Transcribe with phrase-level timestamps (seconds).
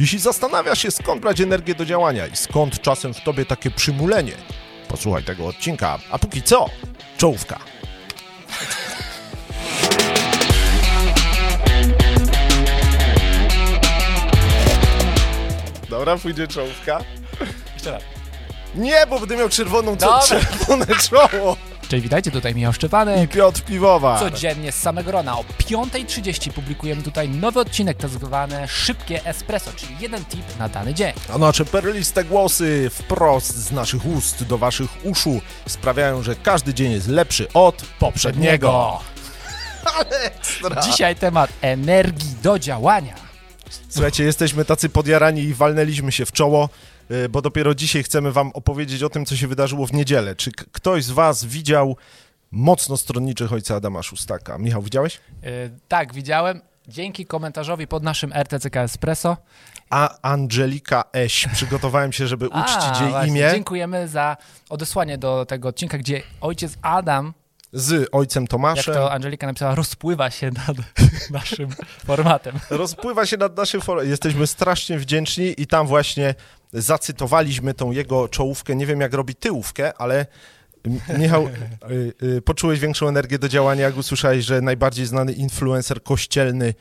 [0.00, 4.32] Jeśli zastanawiasz się, skąd brać energię do działania i skąd czasem w tobie takie przymulenie,
[4.88, 5.98] posłuchaj tego odcinka.
[6.10, 6.66] A póki co,
[7.16, 7.58] czołówka.
[15.90, 16.98] Dobra, pójdzie czołówka.
[17.74, 18.02] Jeszcze raz.
[18.74, 21.56] Nie, bo będę miał czerwoną, co, czerwone czoło.
[21.90, 23.30] Cześć, witajcie, tutaj Michał Szczepanek.
[23.30, 24.18] Piotr Piwowa.
[24.18, 29.96] Codziennie z samego rana o 5.30 publikujemy tutaj nowy odcinek, tak zwane szybkie espresso, czyli
[30.00, 31.12] jeden tip na dany dzień.
[31.34, 36.92] A nasze perliste głosy wprost z naszych ust do waszych uszu sprawiają, że każdy dzień
[36.92, 39.00] jest lepszy od poprzedniego.
[40.90, 43.14] Dzisiaj temat energii do działania.
[43.88, 46.68] Słuchajcie, jesteśmy tacy podjarani i walnęliśmy się w czoło,
[47.30, 50.36] bo dopiero dzisiaj chcemy wam opowiedzieć o tym, co się wydarzyło w niedzielę.
[50.36, 51.96] Czy ktoś z was widział
[52.50, 54.58] mocno stronniczych ojca Adama Szustaka?
[54.58, 55.20] Michał, widziałeś?
[55.42, 55.50] Yy,
[55.88, 56.60] tak, widziałem.
[56.88, 59.36] Dzięki komentarzowi pod naszym RTCK Espresso.
[59.90, 61.48] A Angelika Eś.
[61.52, 64.36] Przygotowałem się, żeby uczcić A, jej właśnie, imię Dziękujemy za
[64.68, 67.32] odesłanie do tego odcinka, gdzie ojciec Adam,
[67.72, 68.94] z ojcem jak Tomaszem.
[68.94, 70.76] to Angelika napisała, rozpływa się nad
[71.30, 71.68] naszym
[72.06, 72.58] formatem.
[72.70, 74.08] rozpływa się nad naszym forem.
[74.10, 76.34] Jesteśmy strasznie wdzięczni i tam właśnie
[76.72, 78.76] zacytowaliśmy tą jego czołówkę.
[78.76, 80.26] Nie wiem, jak robi tyłówkę, ale
[81.18, 81.46] Michał,
[81.90, 86.74] y, y, poczułeś większą energię do działania, jak usłyszałeś, że najbardziej znany influencer kościelny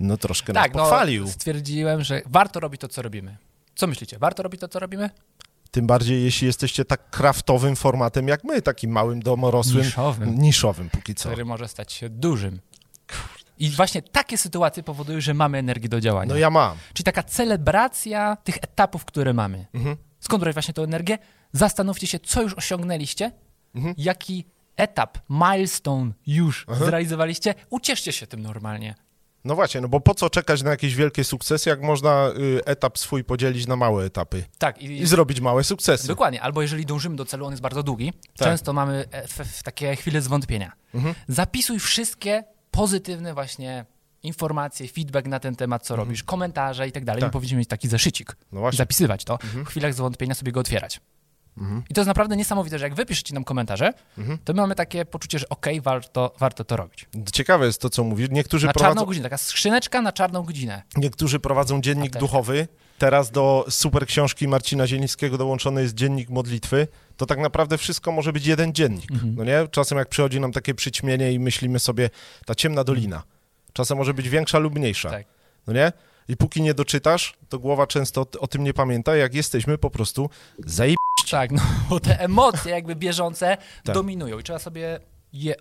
[0.00, 1.28] no troszkę nas Tak, no, pochwalił.
[1.28, 3.36] stwierdziłem, że warto robić to, co robimy.
[3.74, 4.18] Co myślicie?
[4.18, 5.10] Warto robić to, co robimy?
[5.74, 10.38] Tym bardziej, jeśli jesteście tak kraftowym formatem jak my, takim małym, domorosłym, Niszowym.
[10.38, 11.28] niszowym póki co.
[11.28, 12.60] który może stać się dużym.
[13.58, 16.28] I właśnie takie sytuacje powodują, że mamy energię do działania.
[16.28, 16.76] No ja mam.
[16.92, 19.66] Czyli taka celebracja tych etapów, które mamy.
[19.74, 19.96] Mhm.
[20.20, 21.18] Skąd brać właśnie tę energię?
[21.52, 23.32] Zastanówcie się, co już osiągnęliście,
[23.74, 23.94] Mhm.
[23.98, 24.44] jaki
[24.76, 26.84] etap, milestone już Aha.
[26.84, 27.54] zrealizowaliście.
[27.70, 28.94] Ucieszcie się tym normalnie.
[29.44, 32.28] No właśnie, no bo po co czekać na jakieś wielkie sukcesy, jak można
[32.58, 36.08] y, etap swój podzielić na małe etapy Tak, i, i zrobić małe sukcesy.
[36.08, 38.48] Dokładnie, albo jeżeli dążymy do celu, on jest bardzo długi, Tak.
[38.48, 40.72] często mamy e, f, takie chwile zwątpienia.
[40.94, 41.14] Mhm.
[41.28, 43.84] Zapisuj wszystkie pozytywne właśnie
[44.22, 47.20] informacje, feedback na ten temat, co robisz, komentarze i tak dalej.
[47.20, 47.28] Tak.
[47.28, 48.76] My powinniśmy mieć taki zeszycik No i właśnie.
[48.78, 49.64] zapisywać to, Mhm.
[49.64, 51.00] w chwilach zwątpienia sobie go otwierać.
[51.58, 51.82] Mhm.
[51.90, 54.38] I to jest naprawdę niesamowite, że jak wy piszecie nam komentarze, Mhm.
[54.44, 57.06] to my mamy takie poczucie, że okej, warto, warto to robić.
[57.32, 58.28] Ciekawe jest to, co mówisz.
[58.30, 60.82] Niektórzy Na prowadzą, czarną godzinę, taka skrzyneczka na czarną godzinę.
[60.96, 62.18] niektórzy prowadzą dziennik Apteczka.
[62.20, 62.68] duchowy.
[62.98, 66.88] Teraz do super książki Marcina Zielińskiego dołączony jest dziennik modlitwy.
[67.16, 69.10] To tak naprawdę wszystko może być jeden dziennik.
[69.10, 69.34] Mhm.
[69.34, 69.68] No nie?
[69.70, 72.10] Czasem jak przychodzi nam takie przyćmienie i myślimy sobie,
[72.46, 73.22] ta ciemna dolina.
[73.72, 75.10] Czasem może być większa lub mniejsza.
[75.10, 75.26] Tak.
[75.66, 75.92] No nie?
[76.28, 80.30] I póki nie doczytasz, to głowa często o, tym nie pamięta, jak jesteśmy po prostu
[81.30, 83.94] Tak, no bo te emocje jakby bieżące Tak.
[83.94, 84.98] dominują i trzeba sobie
[85.32, 85.54] je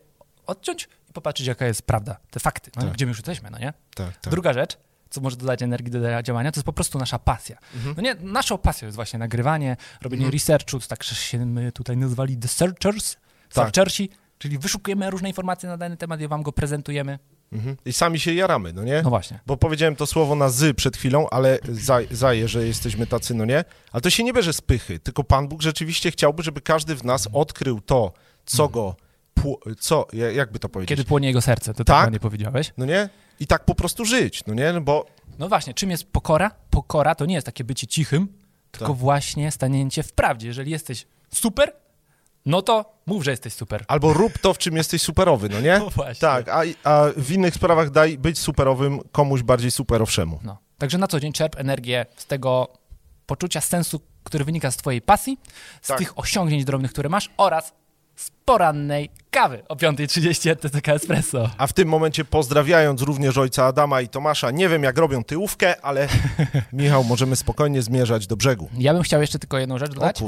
[0.48, 2.92] odciąć i popatrzeć, jaka jest prawda, te fakty, no, Tak.
[2.94, 3.74] gdzie my już jesteśmy, no nie?
[3.96, 4.32] Tak, tak.
[4.32, 4.78] Druga rzecz,
[5.10, 7.58] co może dodać energii do działania, to jest po prostu nasza pasja.
[7.76, 7.94] Mhm.
[7.98, 10.34] No nie, naszą pasją jest właśnie nagrywanie, robienie Mhm.
[10.34, 13.54] researchu, tak się my tutaj nazwali the searchers, Tak.
[13.54, 17.20] searchersi, czyli wyszukujemy różne informacje na dany temat i wam go prezentujemy.
[17.52, 17.78] Mhm.
[17.86, 19.02] I sami się jaramy, no nie?
[19.02, 19.40] No właśnie.
[19.48, 23.46] Bo powiedziałem to słowo na zy przed chwilą, ale za, zaję, że jesteśmy tacy, no
[23.46, 23.64] nie?
[23.92, 27.04] Ale to się nie bierze z pychy, tylko Pan Bóg rzeczywiście chciałby, żeby każdy w
[27.04, 28.14] nas odkrył to,
[28.46, 28.96] co go,
[29.80, 32.04] co, ja- jakby to powiedzieć, Kiedy płonie jego serce, to Tak?
[32.06, 32.72] tak nie powiedziałeś.
[32.78, 33.10] no nie?
[33.40, 34.74] I tak po prostu żyć, no nie?
[34.74, 35.06] No bo
[35.40, 36.52] No właśnie, czym jest pokora?
[36.70, 38.28] Pokora to nie jest takie bycie cichym,
[38.72, 38.96] tylko Tak.
[38.98, 40.48] właśnie stanięcie w prawdzie.
[40.48, 41.74] Jeżeli jesteś super,
[42.46, 43.86] no to mów, że jesteś super.
[43.88, 45.80] albo rób to, w czym jesteś superowy, no nie?
[45.84, 46.22] No właśnie.
[46.22, 50.40] Tak, a, a w innych sprawach daj być superowym komuś bardziej superowszemu.
[50.44, 50.58] No.
[50.78, 52.68] Także na co dzień czerp energię z tego
[53.26, 55.38] poczucia sensu, który wynika z twojej pasji,
[55.82, 55.98] z Tak.
[55.98, 57.74] tych osiągnięć drobnych, które masz oraz
[58.24, 61.50] z porannej kawy o 5.30 RTCK Espresso.
[61.58, 65.82] A w tym momencie pozdrawiając również ojca Adama i Tomasza, nie wiem jak robią tyłówkę,
[65.86, 66.08] ale
[66.74, 68.70] Michał, możemy spokojnie zmierzać do brzegu.
[68.78, 70.22] Ja bym chciał jeszcze tylko jedną rzecz dodać.
[70.22, 70.28] Yy,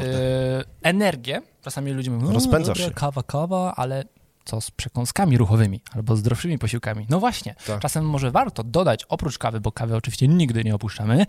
[0.84, 1.42] energię.
[1.62, 2.96] Czasami ludzie mówią, Rozpędzasz dobra, się.
[2.96, 4.04] kawa, kawa, ale
[4.46, 7.06] co z przekąskami ruchowymi albo zdrowszymi posiłkami?
[7.10, 7.80] No właśnie, Tak.
[7.80, 11.26] czasem może warto dodać, oprócz kawy, bo kawy oczywiście nigdy nie opuszczamy,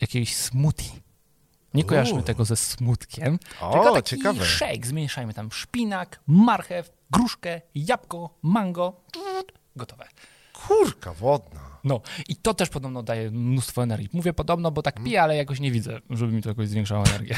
[0.00, 0.90] jakiegoś smoothie.
[1.74, 4.44] Nie kojarzmy tego ze smutkiem, O, tylko taki ciekawe.
[4.46, 4.86] shake.
[4.86, 9.00] Zmieszajmy tam szpinak, marchew, gruszkę, jabłko, mango.
[9.76, 10.08] Gotowe.
[10.66, 11.60] Kurka wodna.
[11.84, 14.08] No i to też podobno daje mnóstwo energii.
[14.12, 15.04] Mówię podobno, bo tak Mhm.
[15.06, 17.36] piję, ale jakoś nie widzę, żeby mi to jakoś zwiększało energię.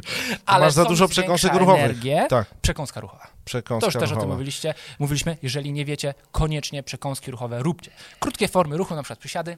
[0.46, 1.84] ale masz za dużo przekąsek ruchowych.
[1.84, 3.26] Energię, Tak, Przekąska ruchowa.
[3.44, 4.34] przekąska To już też o tym ruchowa.
[4.34, 4.74] mówiliście.
[4.98, 7.90] Mówiliśmy, jeżeli nie wiecie, koniecznie przekąski ruchowe róbcie.
[8.20, 9.56] Krótkie formy ruchu, na przykład przysiady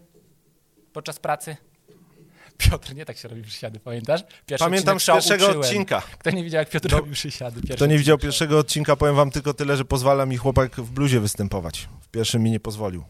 [0.93, 1.57] podczas pracy.
[2.71, 4.21] Piotr, nie tak się robi przysiady, pamiętasz?
[4.47, 5.61] Pierwszy Pamiętam z pierwszego uczyłem.
[5.61, 6.03] odcinka.
[6.19, 7.61] Kto nie widział, jak Piotr No, robił przysiady?
[7.77, 11.21] Kto nie widział pierwszego odcinka, powiem wam tylko tyle, że pozwala mi chłopak w bluzie
[11.21, 11.89] występować.
[12.03, 13.05] W pierwszym mi nie pozwolił.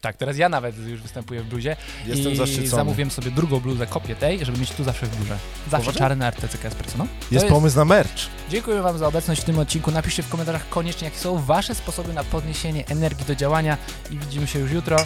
[0.00, 1.76] Tak, teraz ja nawet już występuję w bluzie
[2.06, 2.68] Jestem i zaszczycony.
[2.68, 5.38] zamówiłem sobie drugą bluzę, kopię tej, żeby mieć tu zawsze w bluzze.
[5.70, 5.98] Zawsze Poważnie?
[5.98, 7.06] czarny RTCK Espresso, no.
[7.20, 8.12] Jest jest- pomysł na merch.
[8.50, 9.90] Dziękuję Wam za obecność w tym odcinku.
[9.90, 13.78] Napiszcie w komentarzach koniecznie, jakie są Wasze sposoby na podniesienie energii do działania
[14.10, 14.96] i widzimy się już jutro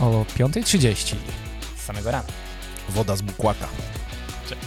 [0.00, 1.49] o 5.30 z
[1.80, 2.28] samego rana.
[2.88, 3.68] Woda z bukłaka.
[4.48, 4.60] Cześć.